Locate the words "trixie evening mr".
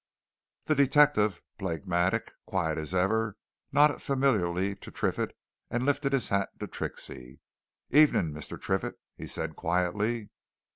6.65-8.59